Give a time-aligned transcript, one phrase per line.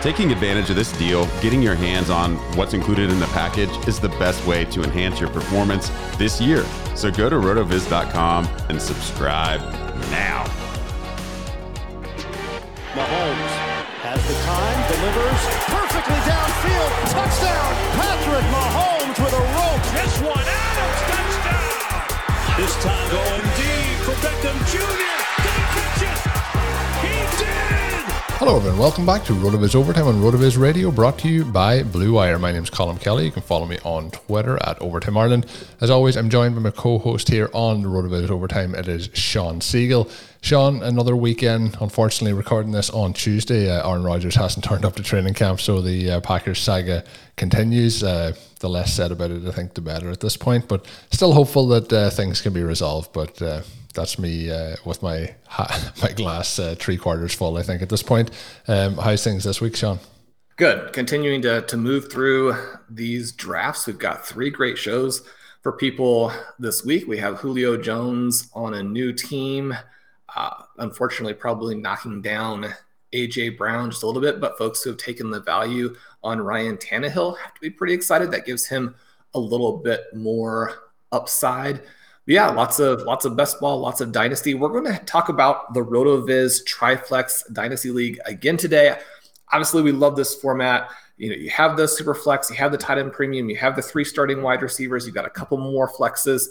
[0.00, 3.98] Taking advantage of this deal, getting your hands on what's included in the package is
[3.98, 6.64] the best way to enhance your performance this year.
[6.94, 9.60] So go to rotoviz.com and subscribe
[10.12, 10.44] now.
[12.94, 13.54] Mahomes
[14.06, 16.90] has the time, delivers perfectly downfield.
[17.10, 19.82] Touchdown, Patrick Mahomes with a rope.
[19.98, 22.06] This one, Adams, touchdown.
[22.56, 25.37] This time going deep for Beckham Jr.
[28.38, 32.12] Hello everyone, welcome back to RotoViz Overtime on RotoViz Radio, brought to you by Blue
[32.12, 32.38] Wire.
[32.38, 33.24] My name is Colin Kelly.
[33.24, 35.46] You can follow me on Twitter at Overtime Ireland.
[35.80, 38.76] As always, I'm joined by my co-host here on RotoViz Overtime.
[38.76, 40.08] It is Shawn Siegele.
[40.40, 41.76] Shawn, another weekend.
[41.80, 43.68] Unfortunately, recording this on Tuesday.
[43.68, 47.02] Uh, Aaron Rodgers hasn't turned up to training camp, so the uh, Packers saga
[47.34, 48.04] continues.
[48.04, 50.68] Uh, the less said about it, I think, the better at this point.
[50.68, 53.12] But still hopeful that uh, things can be resolved.
[53.12, 53.62] But uh,
[53.98, 55.34] that's me uh, with my
[56.02, 57.56] my glass uh, three quarters full.
[57.56, 58.30] I think at this point.
[58.68, 59.98] Um, how's things this week, Shawn?
[60.56, 60.92] Good.
[60.92, 62.56] Continuing to to move through
[62.88, 63.86] these drafts.
[63.86, 65.22] We've got three great shows
[65.62, 67.08] for people this week.
[67.08, 69.74] We have Julio Jones on a new team.
[70.34, 72.72] Uh, unfortunately, probably knocking down
[73.12, 76.76] AJ Brown just a little bit, but folks who have taken the value on Ryan
[76.76, 78.30] Tannehill have to be pretty excited.
[78.30, 78.94] That gives him
[79.34, 81.82] a little bit more upside
[82.28, 84.52] yeah, lots of lots of best ball, lots of dynasty.
[84.52, 88.98] We're going to talk about the RotoViz Triflex Dynasty League again today.
[89.50, 90.90] Obviously, we love this format.
[91.16, 93.76] You know, you have the super flex, you have the tight end premium, you have
[93.76, 96.48] the three starting wide receivers, you've got a couple more flexes.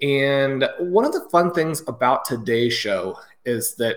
[0.00, 3.96] And one of the fun things about today's show is that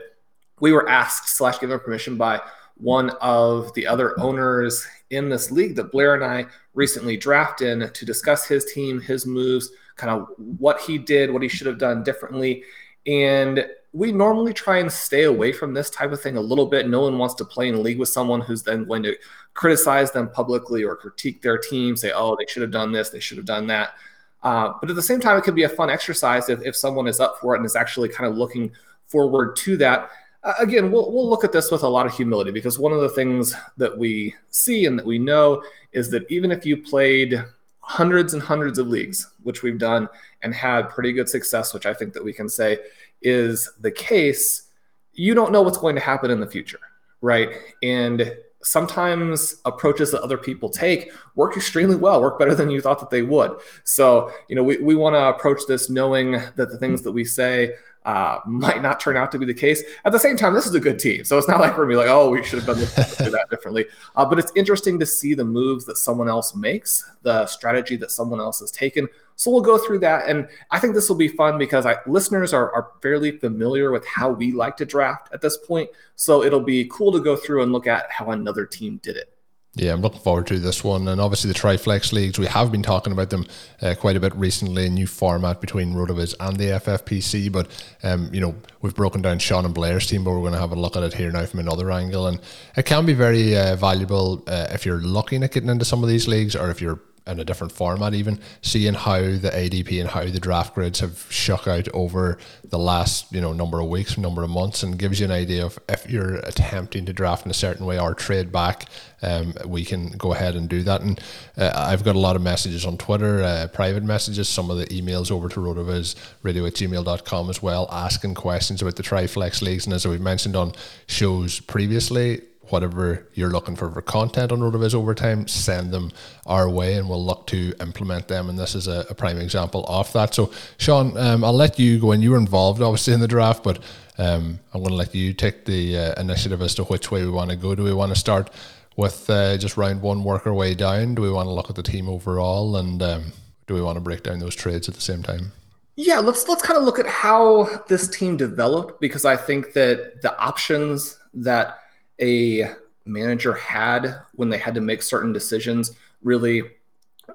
[0.59, 2.41] we were asked slash given permission by
[2.75, 7.91] one of the other owners in this league that Blair and I recently drafted in
[7.91, 11.77] to discuss his team, his moves, kind of what he did, what he should have
[11.77, 12.63] done differently.
[13.05, 16.87] And we normally try and stay away from this type of thing a little bit.
[16.87, 19.15] No one wants to play in a league with someone who's then going to
[19.53, 23.19] criticize them publicly or critique their team, say, oh, they should have done this, they
[23.19, 23.95] should have done that.
[24.43, 27.07] Uh, but at the same time, it could be a fun exercise if, if someone
[27.07, 28.71] is up for it and is actually kind of looking
[29.07, 30.09] forward to that.
[30.43, 33.01] Uh, again, we'll, we'll look at this with a lot of humility because one of
[33.01, 37.43] the things that we see and that we know is that even if you played
[37.91, 40.07] hundreds and hundreds of leagues, which we've done
[40.43, 42.79] and had pretty good success, which I think that we can say
[43.21, 44.69] is the case,
[45.11, 46.79] you don't know what's going to happen in the future,
[47.19, 47.49] right?
[47.83, 53.01] And sometimes approaches that other people take work extremely well, work better than you thought
[53.01, 53.51] that they would.
[53.83, 57.25] So, you know, we, we want to approach this knowing that the things that we
[57.25, 57.73] say
[58.05, 59.83] uh, might not turn out to be the case.
[60.05, 61.89] At the same time, this is a good team, so it's not like we're gonna
[61.89, 63.85] be like, oh, we should have done this that differently.
[64.15, 68.11] Uh, but it's interesting to see the moves that someone else makes, the strategy that
[68.11, 69.07] someone else has taken.
[69.35, 72.53] So we'll go through that, and I think this will be fun because I, listeners
[72.53, 75.89] are, are fairly familiar with how we like to draft at this point.
[76.15, 79.33] So it'll be cool to go through and look at how another team did it.
[79.73, 81.07] Yeah, I'm looking forward to this one.
[81.07, 83.45] And obviously, the Triflex leagues, we have been talking about them
[83.81, 87.49] uh, quite a bit recently, a new format between Rotoviz and the FFPC.
[87.49, 87.67] But,
[88.03, 90.73] um, you know, we've broken down Shawn and Blair's team, but we're going to have
[90.73, 92.27] a look at it here now from another angle.
[92.27, 92.41] And
[92.75, 96.09] it can be very uh, valuable uh, if you're looking at getting into some of
[96.09, 100.09] these leagues or if you're in a different format, even seeing how the ADP and
[100.09, 104.17] how the draft grids have shook out over the last you know number of weeks,
[104.17, 107.51] number of months, and gives you an idea of if you're attempting to draft in
[107.51, 108.85] a certain way or trade back.
[109.21, 111.01] Um, we can go ahead and do that.
[111.01, 111.21] And
[111.55, 114.87] uh, I've got a lot of messages on Twitter, uh, private messages, some of the
[114.87, 119.85] emails over to rotoviz radio at gmail.com as well, asking questions about the Triflex leagues.
[119.85, 120.73] And as we've mentioned on
[121.05, 122.41] shows previously,
[122.71, 126.11] whatever you're looking for for content on RotoViz Overtime, send them
[126.45, 128.49] our way and we'll look to implement them.
[128.49, 130.33] And this is a, a prime example of that.
[130.33, 132.21] So, Shawn, um, I'll let you go in.
[132.21, 133.79] You were involved, obviously, in the draft, but
[134.17, 137.31] um, I'm going to let you take the uh, initiative as to which way we
[137.31, 137.75] want to go.
[137.75, 138.49] Do we want to start
[138.95, 141.15] with uh, just round one, work our way down?
[141.15, 142.75] Do we want to look at the team overall?
[142.77, 143.33] And um,
[143.67, 145.51] do we want to break down those trades at the same time?
[145.95, 150.21] Yeah, let's let's kind of look at how this team developed because I think that
[150.21, 151.80] the options that
[152.21, 152.71] a
[153.05, 156.63] manager had when they had to make certain decisions really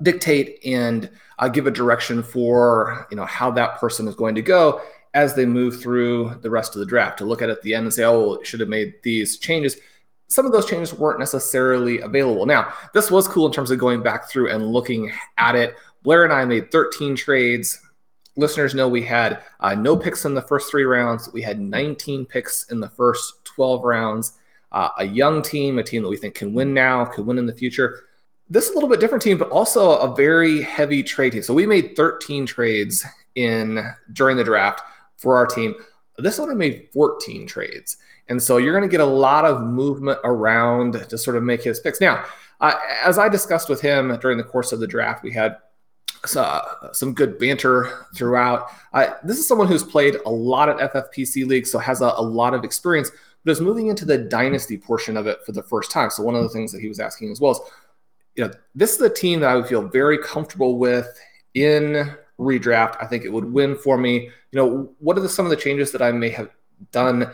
[0.03, 4.43] dictate and uh, give a direction for you know how that person is going to
[4.43, 4.81] go
[5.15, 7.19] as they move through the rest of the draft.
[7.19, 8.94] To look at it at the end and say oh well, it should have made
[9.03, 9.77] these changes.
[10.29, 12.47] Some of those changes weren't necessarily available.
[12.47, 15.77] Now this was cool in terms of going back through and looking at it.
[16.03, 17.81] Blair and i made 13 trades.
[18.37, 21.33] Listeners know we had uh, no picks in the first three rounds.
[21.33, 24.35] We had 19 picks in the first 12 rounds
[24.73, 27.47] uh, a young team, a team that we think can win now, could win in
[27.47, 28.05] the future.
[28.49, 31.43] This is a little bit different team, but also a very heavy trade team.
[31.43, 33.05] So we made 13 trades
[33.35, 33.83] in
[34.13, 34.81] during the draft
[35.17, 35.75] for our team.
[36.19, 37.97] This one made 14 trades.
[38.29, 41.62] And so you're going to get a lot of movement around to sort of make
[41.62, 42.01] his picks.
[42.01, 42.25] Now,
[42.61, 42.75] uh,
[43.05, 45.59] as I discussed with him during the course of the draft, we had
[46.35, 48.69] uh, some good banter throughout.
[48.93, 52.23] Uh, this is someone who's played a lot of FFPC leagues, so has a, a
[52.23, 53.11] lot of experience
[53.47, 56.11] but is moving into the dynasty portion of it for the first time.
[56.11, 57.61] So one of the things that he was asking as well is,
[58.35, 61.07] you know, this is a team that I would feel very comfortable with
[61.55, 62.97] in redraft.
[63.01, 64.25] I think it would win for me.
[64.51, 66.51] You know, what are the, some of the changes that I may have
[66.91, 67.31] done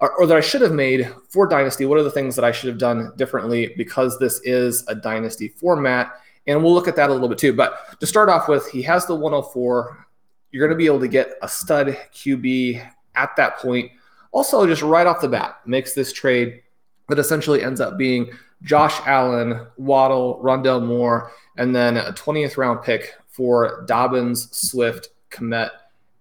[0.00, 1.86] or, or, that I should have made for Dynasty?
[1.86, 5.46] What are the things that I should have done differently because this is a Dynasty
[5.46, 6.10] format?
[6.48, 7.52] And we'll look at that a little bit too.
[7.52, 10.08] But to start off with, he has the 104.
[10.50, 13.92] You're going to be able to get a stud QB at that point
[14.32, 16.62] also, just right off the bat, makes this trade
[17.08, 18.30] that essentially ends up being
[18.62, 25.70] Josh Allen, Waddle, Rondale Moore, and then a 20th round pick for Dobbins, Swift, Kmet,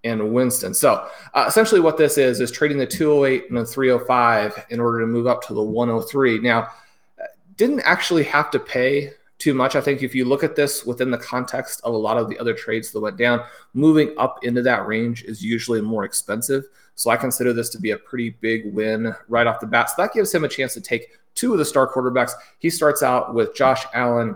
[0.04, 0.74] and Winston.
[0.74, 5.00] So uh, essentially, what this is is trading the 208 and the 305 in order
[5.00, 6.40] to move up to the 103.
[6.40, 6.69] Now,
[7.56, 9.75] didn't actually have to pay too much.
[9.75, 12.38] I think if you look at this within the context of a lot of the
[12.40, 13.44] other trades that went down,
[13.74, 16.66] moving up into that range is usually more expensive.
[16.96, 19.90] So I consider this to be a pretty big win right off the bat.
[19.90, 22.32] So that gives him a chance to take two of the star quarterbacks.
[22.60, 24.36] He starts out with Josh Allen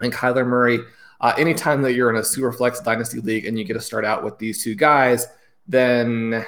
[0.00, 0.80] and Kyler Murray.
[1.20, 4.22] Uh, anytime that you're in a Superflex Dynasty League and you get to start out
[4.22, 5.26] with these two guys,
[5.66, 6.44] then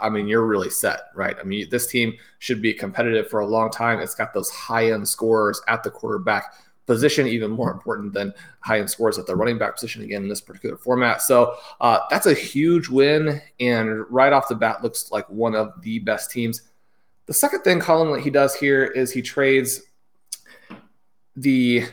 [0.00, 1.36] I mean you're really set, right?
[1.40, 4.00] I mean this team should be competitive for a long time.
[4.00, 6.54] It's got those high end scorers at the quarterback
[6.88, 10.28] position even more important than high end scores at the running back position again in
[10.28, 11.20] this particular format.
[11.20, 15.80] So uh, that's a huge win, and right off the bat looks like one of
[15.82, 16.62] the best teams.
[17.26, 19.82] The second thing, Colin, that he does here is he trades
[21.36, 21.84] the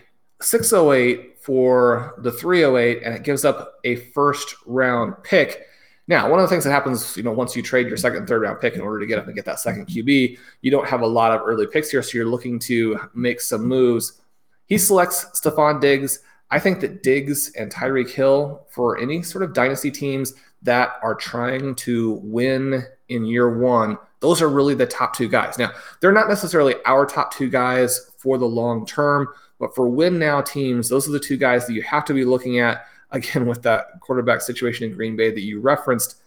[0.42, 5.68] 608 for the 308, and it gives up a first round pick.
[6.08, 8.44] Now, one of the things that happens, you know, once you trade your second third
[8.44, 11.02] round pick in order to get up and get that second QB, you don't have
[11.02, 14.22] a lot of early picks here, so you're looking to make some moves
[14.68, 16.20] he selects Stefon Diggs.
[16.52, 21.16] I think that Diggs and Tyreek Hill for any sort of dynasty teams that are
[21.16, 25.58] trying to win in year one, those are really the top two guys.
[25.58, 29.28] Now, they're not necessarily our top two guys for the long term,
[29.60, 32.26] but for win now teams, those are the two guys that you have to be
[32.26, 32.86] looking at.
[33.12, 36.18] Again, with that quarterback situation in Green Bay that you referenced,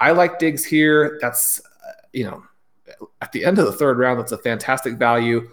[0.00, 1.18] I like Diggs here.
[1.20, 2.42] That's, uh, you know,
[3.20, 5.48] at the end of the third round, that's a fantastic value.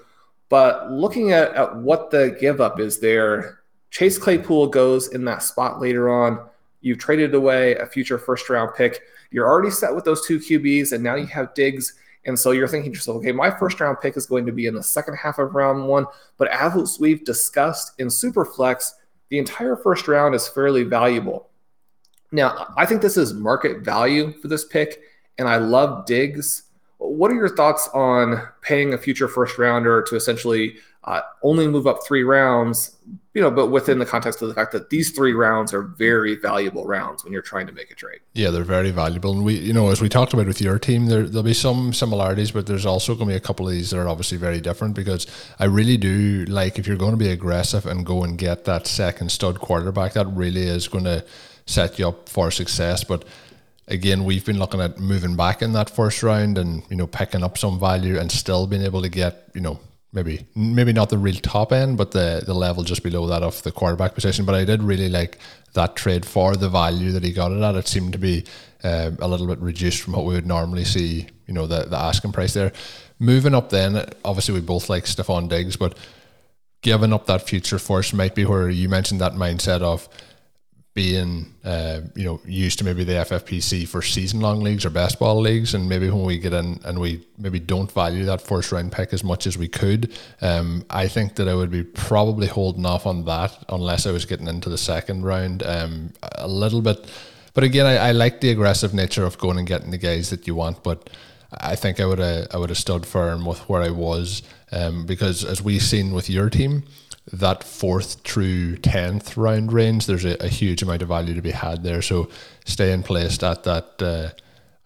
[0.49, 3.59] But looking at, at what the give up is there,
[3.91, 6.47] Chase Claypool goes in that spot later on.
[6.81, 9.01] You've traded away a future first round pick.
[9.31, 11.93] You're already set with those two QBs, and now you have Diggs.
[12.25, 14.65] And so you're thinking to yourself, okay, my first round pick is going to be
[14.65, 16.05] in the second half of round one.
[16.37, 18.91] But as we've discussed in Superflex,
[19.29, 21.49] the entire first round is fairly valuable.
[22.31, 25.01] Now, I think this is market value for this pick,
[25.37, 26.63] and I love Diggs
[26.99, 30.75] what are your thoughts on paying a future first rounder to essentially
[31.05, 32.97] uh, only move up three rounds,
[33.33, 36.35] you know, but within the context of the fact that these three rounds are very
[36.35, 38.19] valuable rounds when you're trying to make a trade.
[38.33, 39.31] Yeah, they're very valuable.
[39.31, 41.93] And we, you know, as we talked about with your team, there, there'll be some
[41.93, 44.59] similarities, but there's also going to be a couple of these that are obviously very
[44.59, 45.25] different because
[45.57, 48.85] I really do like if you're going to be aggressive and go and get that
[48.85, 51.23] second stud quarterback, that really is going to
[51.65, 53.05] set you up for success.
[53.05, 53.23] But
[53.89, 57.43] again, we've been looking at moving back in that first round and, you know, picking
[57.43, 59.79] up some value and still being able to get, you know,
[60.11, 63.61] maybe maybe not the real top end, but the the level just below that of
[63.63, 64.45] the quarterback position.
[64.45, 65.37] But I did really like
[65.73, 67.75] that trade for the value that he got it at.
[67.75, 68.45] It seemed to be
[68.83, 71.27] uh, a little bit reduced from what we would normally see.
[71.47, 72.71] You know, the the asking price there.
[73.19, 75.97] Moving up, then obviously we both like Stefon Diggs, but
[76.81, 80.07] giving up that future force might be where you mentioned that mindset of
[80.93, 85.19] being uh, you know used to maybe the FFPC for season long leagues or best
[85.19, 88.71] ball leagues, and maybe when we get in and we maybe don't value that first
[88.71, 92.47] round pick as much as we could, um, I think that I would be probably
[92.47, 96.81] holding off on that unless I was getting into the second round um, a little
[96.81, 97.09] bit.
[97.53, 100.47] But again, I, I like the aggressive nature of going and getting the guys that
[100.47, 101.09] you want, but.
[101.51, 105.07] I think I would have I would have stood firm with where I was um,
[105.07, 106.83] because as we've seen with your team,
[107.31, 111.51] that fourth through tenth round range, there's a, a, huge amount of value to be
[111.51, 112.01] had there.
[112.01, 112.29] So
[112.65, 114.29] staying placed at that uh,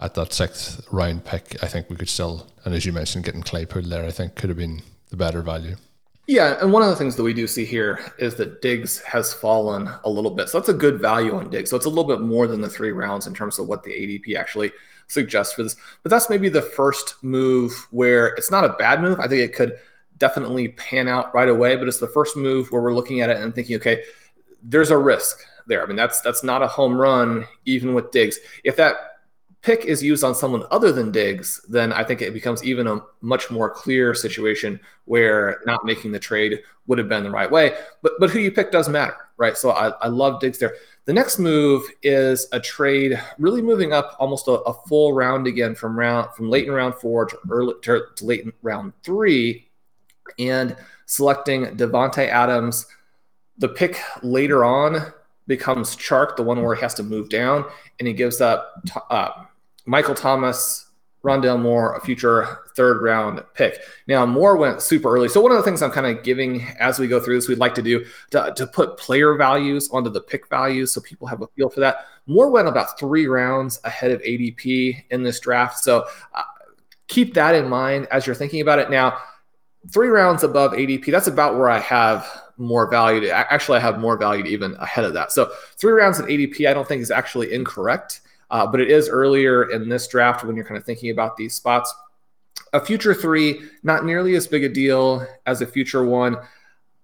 [0.04, 3.44] at that sixth round pick, I think we could still, and as you mentioned, getting
[3.44, 5.76] Claypool there, I think could have been the better value.
[6.28, 9.34] Yeah, and one of the things that we do see here is that Diggs has
[9.34, 10.48] fallen a little bit.
[10.48, 11.70] So that's a good value on Diggs.
[11.70, 13.92] So it's a little bit more than the three rounds in terms of what the
[13.92, 14.72] ADP actually
[15.08, 15.76] suggests for this.
[16.02, 19.20] But that's maybe the first move where it's not a bad move.
[19.20, 19.78] I think it could
[20.24, 23.42] definitely pan out right away, but it's the first move where we're looking at it
[23.42, 24.06] and thinking, okay,
[24.64, 25.84] there's a risk there.
[25.84, 28.40] I mean, that's that's not a home run, even with Diggs.
[28.64, 28.96] If that
[29.64, 33.02] pick is used on someone other than Diggs, then I think it becomes even a
[33.20, 37.74] much more clear situation where not making the trade would have been the right way.
[38.02, 39.58] But but who you pick does matter, right?
[39.58, 40.74] So I, I love Diggs there.
[41.04, 45.76] The next move is a trade, really moving up almost a, a full round again
[45.76, 49.68] from round from late in round four to early to, to late in round three
[50.40, 50.76] and
[51.06, 52.86] selecting Davante Adams.
[53.58, 55.14] The pick later on
[55.48, 57.66] becomes Chark, the one where he has to move down,
[58.00, 59.30] and he gives up uh,
[59.86, 60.90] Michael Thomas,
[61.24, 63.80] Rondale Moore, a future third round pick.
[64.08, 65.30] Now, Moore went super early.
[65.30, 67.60] So, one of the things I'm kind of giving as we go through this, we'd
[67.60, 71.42] like to do to, to put player values onto the pick values so people have
[71.42, 72.08] a feel for that.
[72.26, 75.80] Moore went about three rounds ahead of ADP in this draft.
[75.80, 76.44] So, uh,
[77.08, 78.90] keep that in mind as you're thinking about it.
[78.90, 79.18] Now,
[79.90, 83.22] three rounds above ADP, that's about where I have more value.
[83.22, 85.32] To, actually, I have more value even ahead of that.
[85.32, 88.22] So three rounds at ADP, I don't think is actually incorrect,
[88.52, 91.54] uh, but it is earlier in this draft when you're kind of thinking about these
[91.54, 91.94] spots.
[92.74, 96.38] A future three, not nearly as big a deal as a future one.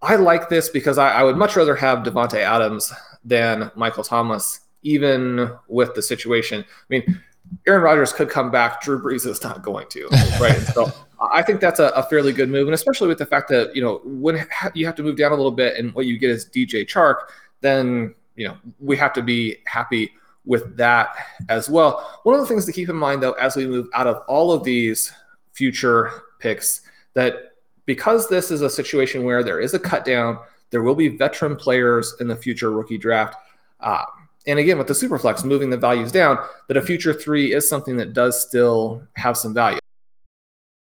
[0.02, 2.92] I like this because I, I would much rather have Davante Adams
[3.24, 6.62] than Michael Thomas, even with the situation.
[6.62, 7.22] I mean,
[7.68, 8.82] Aaron Rodgers could come back.
[8.82, 10.08] Drew Brees is not going to,
[10.40, 10.60] right?
[10.74, 10.92] so
[11.22, 13.82] I think that's a, a, fairly good move, and especially with the fact that you
[13.82, 16.46] know when you have to move down a little bit, and what you get is
[16.46, 17.16] DJ Chark,
[17.62, 20.12] then you know we have to be happy
[20.46, 21.16] with that
[21.50, 22.20] as well.
[22.24, 24.52] One of the things to keep in mind, though, as we move out of all
[24.52, 25.12] of these
[25.54, 26.82] future picks,
[27.14, 27.54] that
[27.86, 30.40] because this is a situation where there is a cut down,
[30.70, 33.36] there will be veteran players in the future rookie draft.
[33.80, 34.06] Uh,
[34.50, 37.98] and again, with the superflex moving the values down, that a future three is something
[37.98, 39.80] that does still have some value.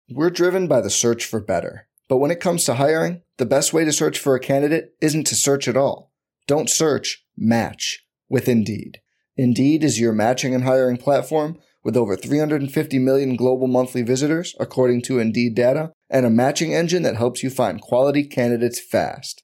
[0.09, 1.87] We're driven by the search for better.
[2.07, 5.25] But when it comes to hiring, the best way to search for a candidate isn't
[5.27, 6.13] to search at all.
[6.47, 9.01] Don't search, match with Indeed.
[9.35, 15.01] Indeed is your matching and hiring platform with over 350 million global monthly visitors, according
[15.03, 19.43] to Indeed data, and a matching engine that helps you find quality candidates fast.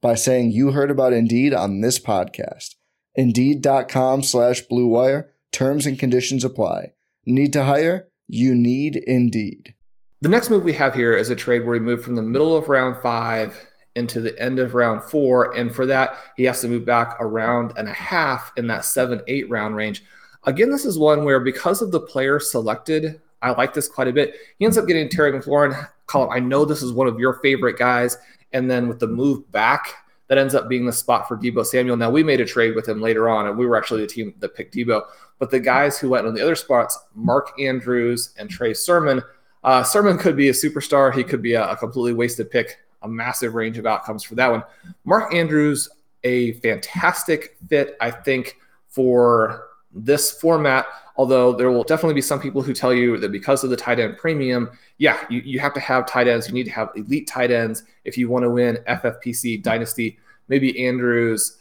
[0.00, 2.74] by saying you heard about Indeed on this podcast.
[3.14, 5.28] Indeed.com slash BlueWire.
[5.52, 6.92] Terms and conditions apply.
[7.24, 8.08] Need to hire?
[8.28, 9.74] You need Indeed.
[10.20, 12.56] The next move we have here is a trade where we move from the middle
[12.56, 15.56] of round five into the end of round four.
[15.56, 18.84] And for that, he has to move back a round and a half in that
[18.84, 20.04] seven, eight round range.
[20.44, 24.12] Again, this is one where because of the player selected, I like this quite a
[24.12, 24.34] bit.
[24.58, 25.88] He ends up getting Terry McLaurin.
[26.06, 28.16] Colin, I know this is one of your favorite guys
[28.52, 29.94] And then with the move back,
[30.28, 31.96] that ends up being the spot for Deebo Samuel.
[31.96, 34.34] Now we made a trade with him later on, and we were actually the team
[34.38, 35.02] that picked Deebo.
[35.38, 39.22] But the guys who went on the other spots, Mark Andrews and Trey Sermon,
[39.62, 41.14] uh, Sermon could be a superstar.
[41.14, 42.78] He could be a, a completely wasted pick.
[43.02, 44.64] A massive range of outcomes for that one.
[45.04, 45.88] Mark Andrews,
[46.24, 48.56] a fantastic fit, I think,
[48.88, 50.86] for this format.
[51.16, 53.98] Although there will definitely be some people who tell you that because of the tight
[53.98, 56.46] end premium, yeah, you, you have to have tight ends.
[56.46, 60.18] You need to have elite tight ends if you want to win FFPC Dynasty.
[60.48, 61.58] Maybe Andrews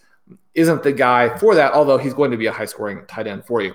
[0.55, 3.45] isn't the guy for that, although he's going to be a high scoring tight end
[3.45, 3.73] for you.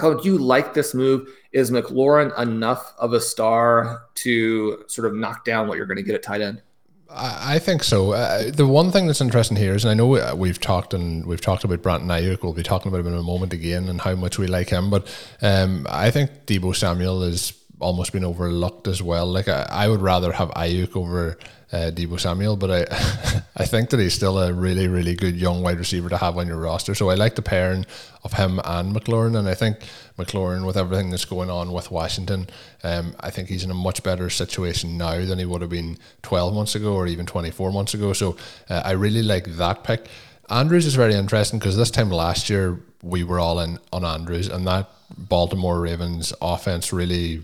[0.00, 1.28] Do you like this move?
[1.52, 6.02] Is McLaurin enough of a star to sort of knock down what you're going to
[6.02, 6.62] get at tight end?
[7.10, 8.12] I think so.
[8.12, 11.24] Uh, the one thing that's interesting here is, and I know uh, we've talked and
[11.24, 12.42] we've talked about Brandon Aiyuk.
[12.42, 14.90] We'll be talking about him in a moment again and how much we like him.
[14.90, 15.06] But
[15.40, 19.26] um, I think Deebo Samuel has almost been overlooked as well.
[19.26, 21.38] Like I, I would rather have Aiyuk over
[21.72, 25.62] uh, Deebo Samuel, but I I think that he's still a really really good young
[25.62, 26.94] wide receiver to have on your roster.
[26.94, 27.86] So I like the pairing
[28.24, 29.78] of him and McLaurin, and I think
[30.18, 32.48] McLaurin with everything that's going on with Washington,
[32.82, 35.98] um, I think he's in a much better situation now than he would have been
[36.22, 38.12] 12 months ago or even 24 months ago.
[38.12, 38.36] So
[38.68, 40.08] uh, I really like that pick.
[40.50, 44.48] Andrews is very interesting because this time last year we were all in on Andrews,
[44.48, 47.42] and that Baltimore Ravens offense really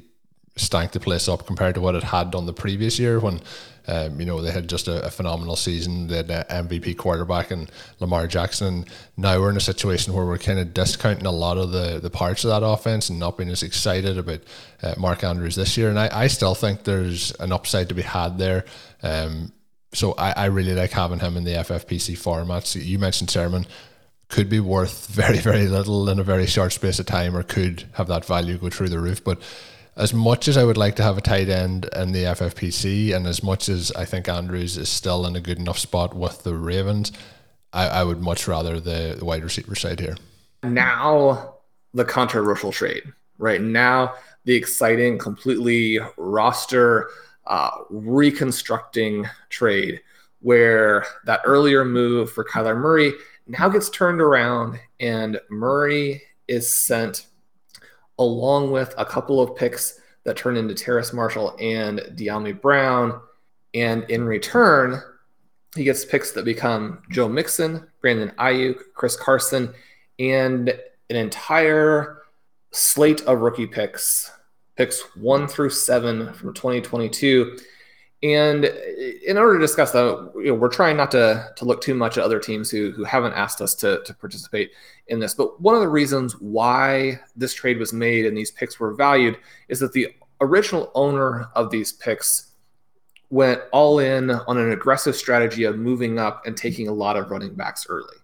[0.56, 3.40] stank the place up compared to what it had done the previous year when
[3.86, 6.06] um, you know, they had just a, a, phenomenal season.
[6.06, 7.70] They had an MVP quarterback and
[8.00, 8.86] Lamar Jackson.
[9.16, 12.08] Now we're in a situation where we're kind of discounting a lot of the, the
[12.08, 14.40] parts of that offense and not being as excited about
[14.82, 15.90] uh, Mark Andrews this year.
[15.90, 18.64] And I, I still think there's an upside to be had there.
[19.02, 19.52] Um,
[19.92, 22.82] so I, I really like having him in the FFPC formats.
[22.82, 23.66] You mentioned Sermon
[24.28, 27.84] could be worth very, very little in a very short space of time or could
[27.92, 29.22] have that value go through the roof.
[29.22, 29.42] But
[29.96, 33.26] as much as I would like to have a tight end in the FFPC, and
[33.26, 36.54] as much as I think Andrews is still in a good enough spot with the
[36.54, 37.12] Ravens,
[37.72, 40.16] I, I would much rather the, the wide receiver side here.
[40.62, 41.56] Now,
[41.92, 43.04] the controversial trade,
[43.38, 43.60] right?
[43.60, 47.08] Now, the exciting, completely roster
[47.46, 50.00] uh, reconstructing trade
[50.40, 53.12] where that earlier move for Kyler Murray
[53.46, 57.26] now gets turned around and Murray is sent
[58.18, 63.20] along with a couple of picks that turn into Terrace Marshall and Dyami Brown.
[63.74, 65.02] And in return,
[65.74, 69.74] he gets picks that become Joe Mixon, Brandon Aiyuk, Chris Carson,
[70.18, 70.68] and
[71.10, 72.22] an entire
[72.72, 74.30] slate of rookie picks,
[74.76, 77.58] picks one through seven from 2022.
[78.24, 78.68] And uh,
[79.26, 82.16] in order to discuss that, you know, we're trying not to, to look too much
[82.16, 84.72] at other teams who, who haven't asked us to, to participate
[85.08, 85.34] in this.
[85.34, 89.36] But one of the reasons why this trade was made and these picks were valued
[89.68, 90.08] is that the
[90.40, 92.52] original owner of these picks
[93.28, 97.30] went all in on an aggressive strategy of moving up and taking a lot of
[97.30, 98.16] running backs early.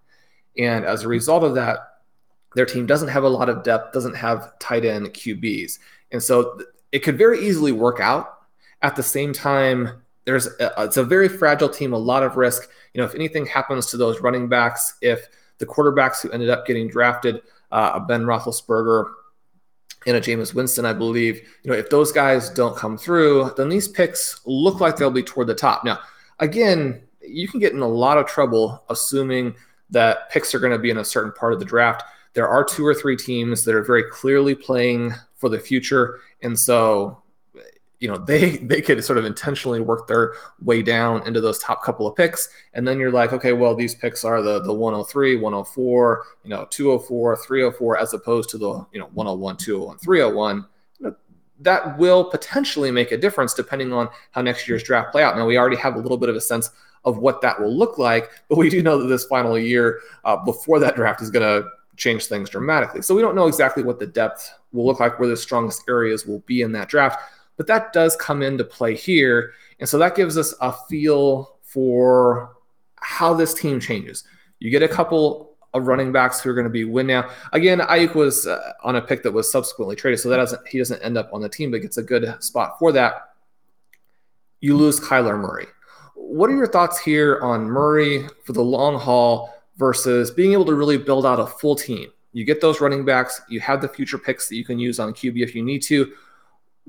[0.56, 1.78] And as a result of that,
[2.54, 5.78] their team doesn't have a lot of depth, doesn't have tight end QBs.
[6.10, 6.58] And so
[6.90, 8.39] it could very easily work out
[8.82, 12.68] at the same time, there's a, it's a very fragile team, a lot of risk.
[12.94, 16.66] You know, if anything happens to those running backs, if the quarterbacks who ended up
[16.66, 19.10] getting drafted, uh, Ben Roethlisberger
[20.06, 23.68] and a Jameis Winston, I believe, you know, if those guys don't come through, then
[23.68, 25.84] these picks look like they'll be toward the top.
[25.84, 26.00] Now,
[26.38, 29.54] again, you can get in a lot of trouble assuming
[29.90, 32.04] that picks are going to be in a certain part of the draft.
[32.32, 36.20] There are two or three teams that are very clearly playing for the future.
[36.42, 37.19] And so
[38.00, 41.84] you know they they could sort of intentionally work their way down into those top
[41.84, 42.48] couple of picks.
[42.74, 46.66] And then you're like okay well these picks are the the 103 104 you know
[46.70, 50.66] 204 304 as opposed to the you know 101 201 301
[51.62, 55.36] that will potentially make a difference depending on how next year's draft play out.
[55.36, 56.70] Now we already have a little bit of a sense
[57.04, 60.36] of what that will look like but we do know that this final year uh,
[60.36, 63.02] before that draft is going to change things dramatically.
[63.02, 66.26] So we don't know exactly what the depth will look like where the strongest areas
[66.26, 67.20] will be in that draft
[67.60, 69.52] but that does come into play here.
[69.80, 72.56] And so that gives us a feel for
[72.94, 74.24] how this team changes.
[74.60, 77.28] You get a couple of running backs who are going to be win now.
[77.52, 80.78] Again, Aiyuk was uh, on a pick that was subsequently traded, so that doesn't he
[80.78, 83.34] doesn't end up on the team, but gets a good spot for that.
[84.62, 85.66] You lose Kyler Murray.
[86.14, 90.74] What are your thoughts here on Murray for the long haul versus being able to
[90.74, 92.08] really build out a full team?
[92.32, 95.12] You get those running backs, you have the future picks that you can use on
[95.12, 96.10] QB if you need to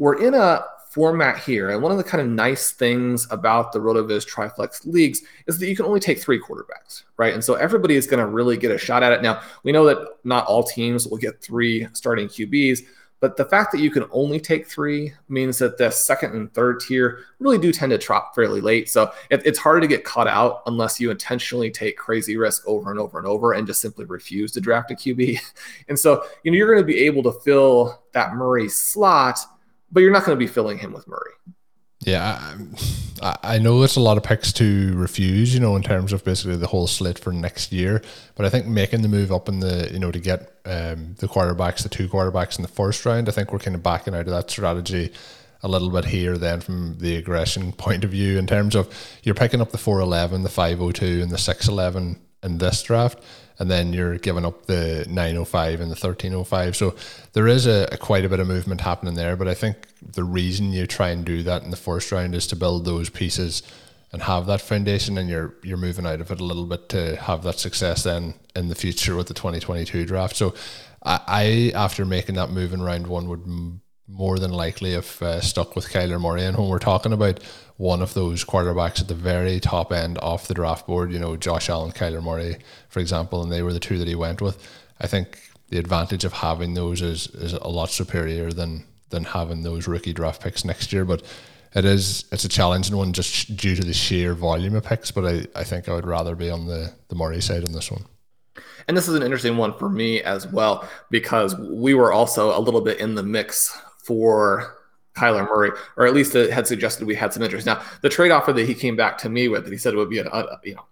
[0.02, 1.70] we're in a format here.
[1.70, 5.68] And one of the kind of nice things about the RotoViz Triflex leagues is that
[5.68, 7.36] you can only take three quarterbacks, right?
[7.36, 9.22] And so everybody is going to really get a shot at it.
[9.22, 12.80] Now, we know that not all teams will get three starting QBs,
[13.20, 16.80] But the fact that you can only take three means that the second and third
[16.80, 18.90] tier really do tend to drop fairly late.
[18.90, 22.90] So it, it's hard to get caught out unless you intentionally take crazy risk over
[22.90, 25.40] and over and over and just simply refuse to draft a QB.
[25.88, 29.38] And so, you know, you're going to be able to fill that Murray slot,
[29.92, 31.34] but you're not going to be filling him with Murray.
[32.02, 32.56] Yeah,
[33.22, 36.24] I, I know it's a lot of picks to refuse, you know, in terms of
[36.24, 38.02] basically the whole slate for next year.
[38.36, 41.28] But I think making the move up in the, you know, to get um, the
[41.28, 44.22] quarterbacks, the two quarterbacks in the first round, I think we're kind of backing out
[44.22, 45.12] of that strategy
[45.64, 48.92] a little bit here then from the aggression point of view in terms of
[49.24, 53.20] you're picking up the 411, the 502, and the 611 in this draft
[53.62, 56.76] and then you're giving up the 905 and the 1305.
[56.76, 56.96] So
[57.34, 59.36] there is a, a, quite a bit of movement happening there.
[59.36, 62.48] But I think the reason you try and do that in the first round is
[62.48, 63.62] to build those pieces
[64.12, 67.18] and have that foundation, and you're you're moving out of it a little bit to
[67.18, 70.36] have that success then in the future with the 2022 draft.
[70.36, 70.56] So
[71.04, 73.46] I, I after making that move in round one would
[74.12, 76.44] more than likely have uh, stuck with Kyler Murray.
[76.44, 77.42] And when we're talking about
[77.78, 81.36] one of those quarterbacks at the very top end off the draft board, you know,
[81.36, 82.58] Josh Allen, Kyler Murray,
[82.90, 84.68] for example, and they were the two that he went with.
[85.00, 89.64] I think the advantage of having those is, is a lot superior than than having
[89.64, 91.06] those rookie draft picks next year.
[91.06, 91.24] But
[91.74, 95.12] it is it's a challenging one just due to the sheer volume of picks.
[95.12, 97.92] But I, I think I would rather be on the, the Murray side on this
[97.92, 98.06] one.
[98.88, 102.60] And this is an interesting one for me as well, because we were also a
[102.60, 104.78] little bit in the mix for
[105.16, 107.66] Kyler Murray, or at least had suggested we had some interest.
[107.66, 109.98] Now, the trade offer that he came back to me with, that he said it
[109.98, 110.86] would be a, a you know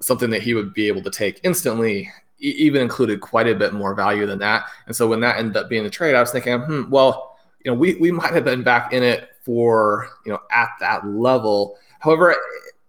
[0.00, 3.94] something that he would be able to take instantly, even included quite a bit more
[3.94, 4.64] value than that.
[4.86, 7.70] And so when that ended up being the trade, I was thinking, hmm, well, you
[7.70, 11.76] know, we we might have been back in it for you know at that level.
[11.98, 12.34] However,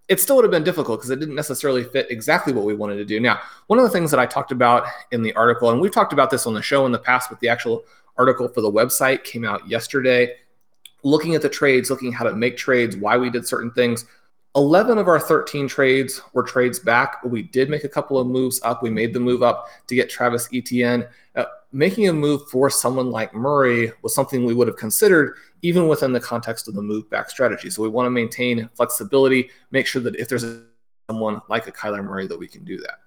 [0.07, 2.97] it still would have been difficult because it didn't necessarily fit exactly what we wanted
[2.97, 3.19] to do.
[3.19, 6.13] Now, one of the things that I talked about in the article, and we've talked
[6.13, 7.85] about this on the show in the past with the actual
[8.17, 10.35] article for the website came out yesterday,
[11.03, 14.05] looking at the trades, looking how to make trades, why we did certain things.
[14.55, 17.23] 11 of our 13 trades were trades back.
[17.23, 18.83] We did make a couple of moves up.
[18.83, 21.07] We made the move up to get Travis Etienne.
[21.35, 25.87] Uh, making a move for someone like Murray was something we would have considered even
[25.87, 27.69] within the context of the move back strategy.
[27.69, 30.43] So we want to maintain flexibility, make sure that if there's
[31.09, 32.99] someone like a Kyler Murray that we can do that.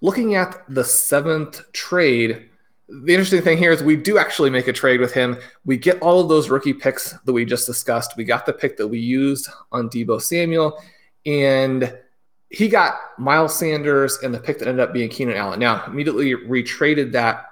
[0.00, 2.50] Looking at the seventh trade,
[2.88, 5.36] the interesting thing here is we do actually make a trade with him.
[5.64, 8.16] We get all of those rookie picks that we just discussed.
[8.16, 10.80] We got the pick that we used on Deebo Samuel,
[11.24, 11.92] and
[12.50, 15.58] he got Miles Sanders and the pick that ended up being Keenan Allen.
[15.58, 17.46] Now, immediately retraded that,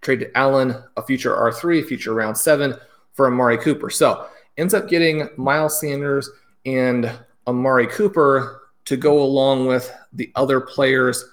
[0.00, 2.74] traded Allen, a future R3, future round seven
[3.12, 3.90] for Amari Cooper.
[3.90, 6.30] So ends up getting Miles Sanders
[6.64, 7.12] and
[7.46, 11.24] Amari Cooper to go along with the other players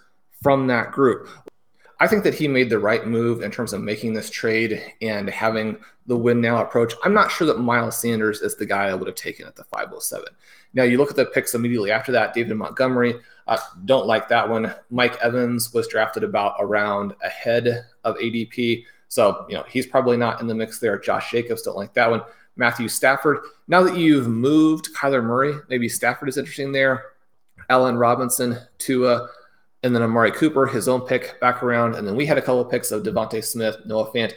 [0.42, 1.30] from that group.
[2.02, 5.30] I think that he made the right move in terms of making this trade and
[5.30, 6.96] having the win now approach.
[7.04, 9.66] I'm not sure that Miles Sanders is the guy I would have taken at the
[9.66, 10.28] 507.
[10.74, 14.50] Now, you look at the picks immediately after that David Montgomery, uh, don't like that
[14.50, 14.74] one.
[14.90, 18.84] Mike Evans was drafted about around ahead of ADP.
[19.08, 20.98] So, you know, he's probably not in the mix there.
[20.98, 22.24] Josh Jacobs, don't like that one.
[22.56, 23.42] Matthew Stafford.
[23.68, 27.12] Now that you've moved Kyler Murray, maybe Stafford is interesting there.
[27.70, 29.30] Allen Robinson, Tua
[29.84, 32.62] and then Amari Cooper, his own pick back around, and then we had a couple
[32.62, 34.34] of picks of DeVonta Smith, Noah Fant.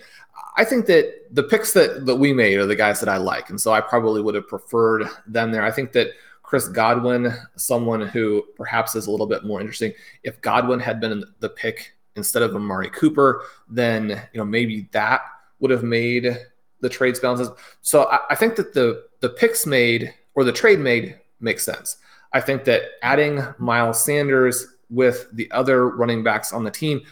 [0.57, 3.51] I think that the picks that that we made are the guys that I like,
[3.51, 5.63] and so I probably would have preferred them there.
[5.63, 6.09] I think that
[6.43, 9.93] Chris Godwin, someone who perhaps is a little bit more interesting.
[10.23, 15.23] If Godwin had been the pick instead of Amari Cooper, then you know maybe that
[15.61, 16.39] would have made
[16.81, 17.51] the trades balances.
[17.83, 21.99] So I, I think that the the picks made or the trade made makes sense.
[22.33, 27.03] I think that adding Miles Sanders with the other running backs on the team.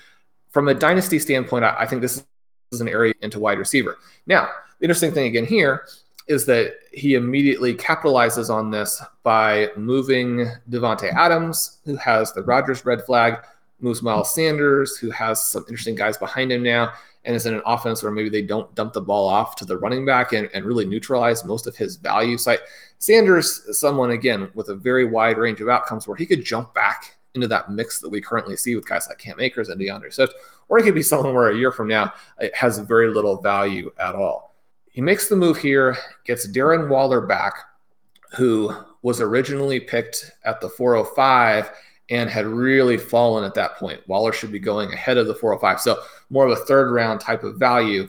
[0.50, 2.24] From a dynasty standpoint, I, I think this
[2.72, 3.98] is an area into wide receiver.
[4.26, 5.86] Now, the interesting thing again here
[6.28, 12.84] is that he immediately capitalizes on this by moving Davante Adams, who has the Rodgers
[12.84, 13.44] red flag,
[13.80, 16.92] moves Miles Sanders, who has some interesting guys behind him now,
[17.24, 19.76] and is in an offense where maybe they don't dump the ball off to the
[19.76, 22.38] running back and, and really neutralize most of his value.
[22.38, 22.58] So I,
[22.98, 27.16] Sanders, someone again with a very wide range of outcomes where he could jump back
[27.34, 30.34] into that mix that we currently see with guys like Cam Akers and D'Andre Swift,
[30.68, 33.90] or it could be someone where a year from now it has very little value
[33.98, 34.54] at all.
[34.90, 37.54] He makes the move here, gets Darren Waller back,
[38.36, 41.70] who was originally picked at the 405
[42.10, 44.06] and had really fallen at that point.
[44.06, 45.80] Waller should be going ahead of the 405.
[45.80, 48.08] So more of a third round type of value.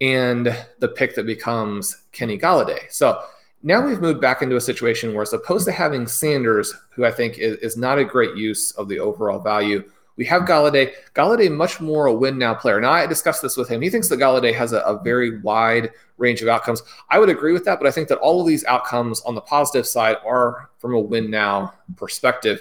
[0.00, 0.46] And
[0.78, 2.90] the pick that becomes Kenny Golladay.
[2.90, 3.22] So
[3.66, 7.10] now we've moved back into a situation where, as opposed to having Sanders, who I
[7.10, 9.82] think is, is not a great use of the overall value,
[10.14, 10.92] we have Golladay.
[11.14, 12.80] Golladay, much more a win now player.
[12.80, 13.82] Now, I discussed this with him.
[13.82, 16.80] He thinks that Golladay has a, a, very wide range of outcomes.
[17.10, 19.40] I would agree with that, but I think that all of these outcomes on the
[19.40, 22.60] positive side are from a win now perspective.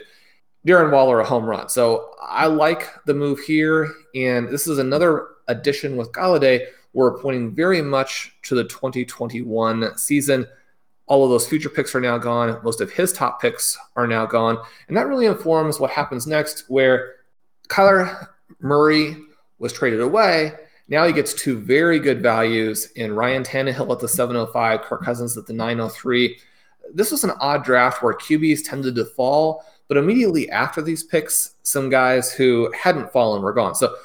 [0.68, 1.70] Darren Waller, a home run.
[1.70, 3.94] So I like the move here.
[4.16, 6.66] And this is another addition with Golladay.
[6.94, 10.48] We're pointing very much to the 2021 season.
[11.08, 12.60] All of those future picks are now gone.
[12.64, 14.58] Most of his top picks are now gone.
[14.88, 17.16] And that really informs what happens next, where
[17.68, 18.28] Kyler
[18.60, 19.16] Murray
[19.60, 20.54] was traded away.
[20.88, 25.38] Now he gets two very good values in Ryan Tannehill at the 705, Kirk Cousins
[25.38, 26.38] at the 903.
[26.94, 31.56] This was an odd draft where QBs tended to fall, but immediately after these picks,
[31.64, 33.74] some guys who hadn't fallen were gone.
[33.74, 33.96] So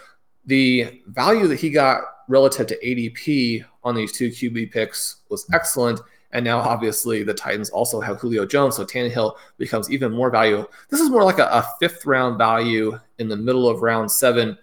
[0.47, 6.01] the value that he got relative to ADP on these two QB picks was excellent.
[6.33, 10.71] And now, obviously, the Titans also have Julio Jones, so Tannehill becomes even more valuable.
[10.89, 14.57] This is more like a, a fifth round value in the middle of round seven.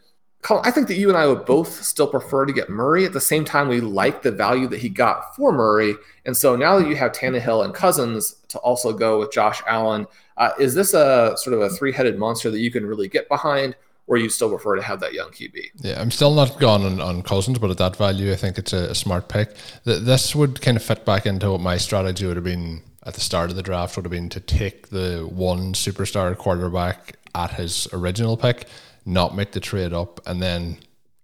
[0.43, 3.05] Colin, I think that you and I would both still prefer to get Murray.
[3.05, 5.95] At the same time, we like the value that he got for Murray.
[6.25, 10.07] And so now that you have Tannehill and Cousins to also go with Josh Allen,
[10.37, 13.27] uh, is this a sort of a three headed monster that you can really get
[13.27, 13.75] behind?
[14.07, 15.71] Or you still prefer to have that young QB?
[15.75, 18.73] Yeah, I'm still not gone on, on Cousins, but at that value, I think it's
[18.73, 19.55] a, a smart pick.
[19.83, 23.21] this would kind of fit back into what my strategy would have been at the
[23.21, 27.87] start of the draft would have been to take the one superstar quarterback at his
[27.93, 28.65] original pick,
[29.05, 30.77] not make the trade up, and then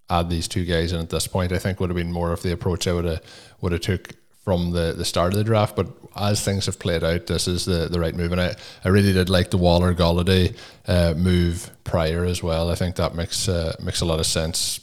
[0.09, 1.51] add these two guys in at this point.
[1.51, 3.21] I think would have been more of the approach I would have
[3.61, 5.75] would have took from the, the start of the draft.
[5.75, 8.31] But as things have played out, this is the, the right move.
[8.31, 10.55] And I, I really did like the Waller Golladay
[10.87, 12.69] uh, move prior as well.
[12.69, 14.79] I think that makes uh, makes a lot of sense.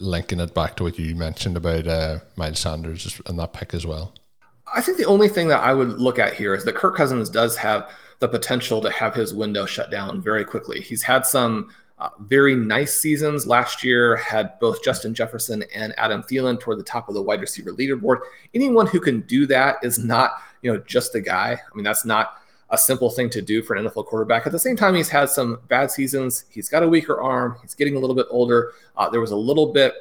[0.00, 3.86] Linking it back to what you mentioned about uh, Miles Sanders and that pick as
[3.86, 4.12] well.
[4.74, 7.30] I think the only thing that I would look at here is that Kirk Cousins
[7.30, 7.88] does have
[8.18, 10.80] the potential to have his window shut down very quickly.
[10.80, 16.22] He's had some uh, very nice seasons last year, had both Justin Jefferson and Adam
[16.22, 18.18] Thielen toward the top of the wide receiver leaderboard.
[18.52, 21.52] Anyone who can do that is not, you know, just a guy.
[21.52, 22.38] I mean, that's not
[22.70, 24.44] a simple thing to do for an NFL quarterback.
[24.44, 26.44] At the same time, he's had some bad seasons.
[26.48, 27.56] He's got a weaker arm.
[27.62, 28.72] He's getting a little bit older.
[28.96, 29.94] Uh, there was a little bit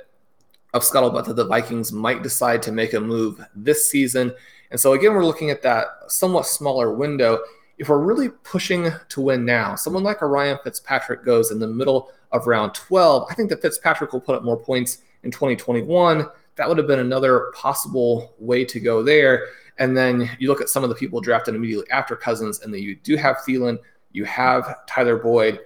[0.73, 4.33] of scuttlebutt that the Vikings might decide to make a move this season.
[4.71, 7.39] And so, again, we're looking at that somewhat smaller window
[7.83, 12.11] if we're really pushing to win now, someone like Ryan Fitzpatrick goes in the middle
[12.31, 13.27] of round 12.
[13.29, 16.25] I think that Fitzpatrick will put up more points in 2021.
[16.55, 19.47] That would have been another possible way to go there.
[19.79, 22.81] And then you look at some of the people drafted immediately after Cousins, and then
[22.81, 23.77] you do have Thielen,
[24.13, 25.59] you have Tyler Boyd,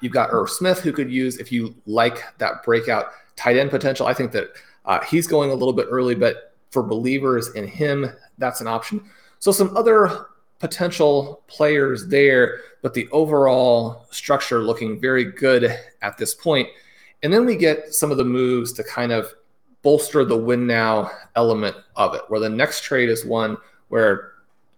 [0.00, 4.06] you've got Irv Smith, who could use if you like that breakout tight end potential.
[4.06, 4.48] I think that
[4.86, 9.04] uh, he's going a little bit early, but for believers in him, that's an option.
[9.40, 10.28] So some other
[10.58, 16.68] potential players there, but the overall structure looking very good at this point.
[17.22, 19.32] And then we get some of the moves to kind of
[19.82, 23.56] bolster the win now element of it, where the next trade is one
[23.88, 24.32] where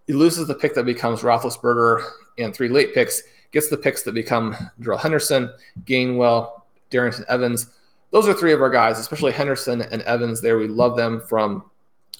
[0.07, 2.03] he loses the pick that becomes Roethlisberger
[2.37, 5.51] and three late picks, gets the picks that become Darrell Henderson,
[5.85, 7.67] Gainwell, Darrynton Evans.
[8.11, 10.57] Those are three of our guys, especially Henderson and Evans there.
[10.57, 11.69] We love them from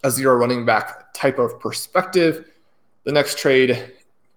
[0.03, 2.45] a zero running back type of perspective.
[3.03, 3.93] The next trade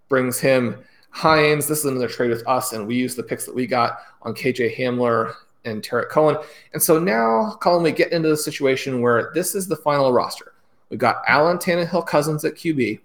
[0.08, 1.68] brings him Hines.
[1.68, 4.34] This is another trade with us, and we use the picks that we got on
[4.34, 6.36] KJ Hamler and Tarik Cohen.
[6.72, 10.54] And so now, Colin, we get into the situation where this is the final roster.
[10.90, 13.00] We've got Allen Tannehill Cousins at QB.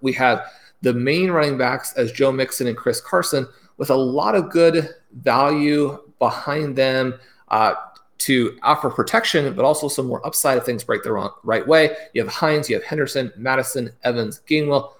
[0.00, 0.44] We have
[0.82, 4.90] the main running backs as Joe Mixon and Chris Carson, with a lot of good
[5.12, 7.14] value behind them
[7.48, 7.74] uh,
[8.20, 11.96] to offer protection, but also some more upside if things break the wrong, right way.
[12.12, 14.92] You have Hines, you have Henderson, Mattison, Evans, Gainwell.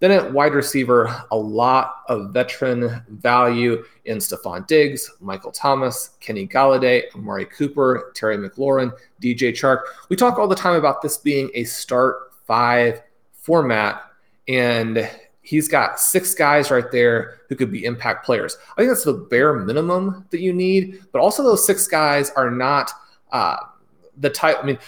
[0.00, 6.46] Then at wide receiver, a lot of veteran value in Stefon Diggs, Michael Thomas, Kenny
[6.46, 9.80] Golladay, Amari Cooper, Terry McLaurin, DJ Chark.
[10.08, 14.02] We talk all the time about this being a start five format,
[14.46, 15.10] and
[15.48, 18.58] he's got six guys right there who could be impact players.
[18.72, 22.50] I think that's the bare minimum that you need, but also those six guys are
[22.50, 22.90] not
[23.32, 23.56] uh,
[24.18, 24.58] the type.
[24.60, 24.78] I mean,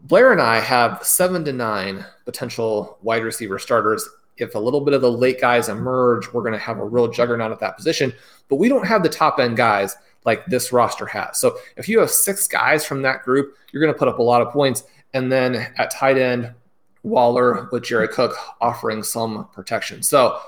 [0.00, 4.08] Blair and I have seven to nine potential wide receiver starters
[4.38, 7.06] if a little bit of the late guys emerge, we're going to have a real
[7.06, 8.10] juggernaut at that position.
[8.48, 11.38] But we don't have the top end guys like this roster has.
[11.38, 14.22] So if you have six guys from that group, you're going to put up a
[14.22, 14.84] lot of points.
[15.12, 16.54] And then at tight end,
[17.02, 20.02] Waller with Jared Cook offering some protection.
[20.02, 20.40] So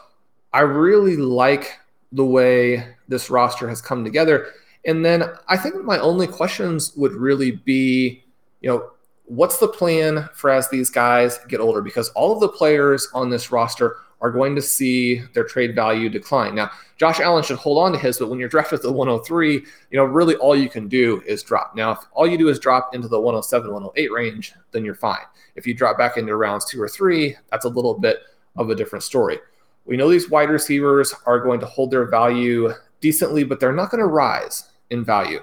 [0.53, 1.79] I really like
[2.13, 4.49] the way this roster has come together.
[4.85, 8.25] And then I think my only questions would really be,
[8.61, 8.91] you know,
[9.25, 11.81] what's the plan for as these guys get older?
[11.81, 16.09] Because all of the players on this roster are going to see their trade value
[16.09, 16.55] decline.
[16.55, 19.55] Now, Josh Allen should hold on to his, but when you're drafted at the 103,
[19.55, 21.75] you know, really all you can do is drop.
[21.75, 25.25] Now, if all you do is drop into the 107, 108 range, then you're fine.
[25.57, 28.21] If you drop back into rounds two or three, that's a little bit
[28.57, 29.39] of a different story.
[29.85, 33.91] We know these wide receivers are going to hold their value decently, but they're not
[33.91, 35.41] going to rise in value.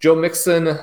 [0.00, 0.78] Joe Mixon,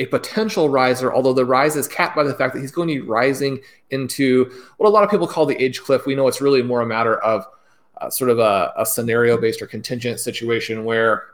[0.00, 2.94] a potential riser, although the rise is capped by the fact that he's going to
[2.94, 3.60] be rising
[3.90, 6.06] into what a lot of people call the age cliff.
[6.06, 7.46] We know it's really more a matter of
[7.98, 11.24] uh, sort of a, a scenario based or contingent situation where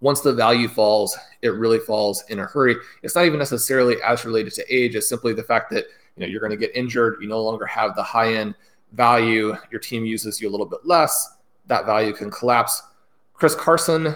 [0.00, 2.76] once the value falls, it really falls in a hurry.
[3.02, 6.26] It's not even necessarily as related to age, it's simply the fact that you know
[6.26, 8.54] you're going to get injured, you no longer have the high end
[8.92, 12.82] value, your team uses you a little bit less, that value can collapse.
[13.34, 14.14] Chris Carson,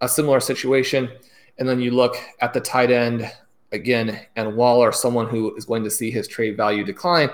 [0.00, 1.10] a similar situation.
[1.60, 3.30] And then you look at the tight end
[3.70, 7.30] again, and Waller, someone who is going to see his trade value decline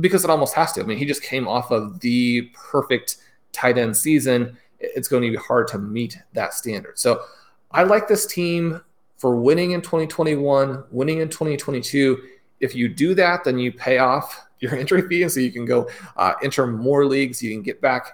[0.00, 0.82] because it almost has to.
[0.82, 3.16] I mean, he just came off of the perfect
[3.52, 4.58] tight end season.
[4.80, 6.98] It's going to be hard to meet that standard.
[6.98, 7.22] So
[7.70, 8.80] I like this team
[9.16, 12.18] for winning in 2021, winning in 2022.
[12.60, 15.64] If you do that, then you pay off your entry fee, and so you can
[15.64, 17.42] go uh, enter more leagues.
[17.42, 18.12] You can get back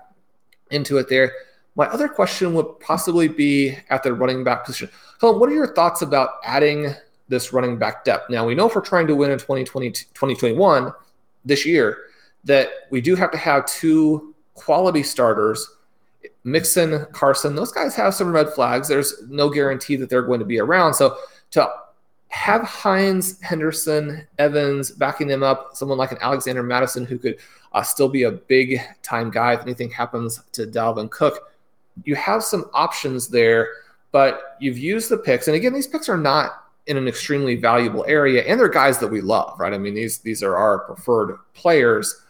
[0.70, 1.32] into it there.
[1.76, 4.90] My other question would possibly be at the running back position.
[5.24, 6.94] Colin, what are your thoughts about adding
[7.30, 8.28] this running back depth?
[8.28, 10.92] Now, we know if we're trying to win in 2020, 2021
[11.46, 12.08] this year,
[12.44, 15.66] that we do have to have two quality starters.
[16.44, 18.86] Mixon, Carson, those guys have some red flags.
[18.86, 20.92] There's no guarantee that they're going to be around.
[20.92, 21.16] So
[21.52, 21.72] to
[22.28, 27.38] have Hines, Henderson, Evans backing them up, someone like an Alexander Mattison who could
[27.72, 31.50] uh, still be a big time guy if anything happens to Dalvin Cook
[32.02, 33.68] you have some options there,
[34.14, 35.48] but you've used the picks.
[35.48, 39.08] And again, these picks are not in an extremely valuable area, and they're guys that
[39.08, 39.72] we love, right?
[39.74, 42.22] I mean, these these are our preferred players,